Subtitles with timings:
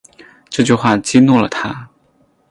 [0.49, 1.87] 这句话激怒了他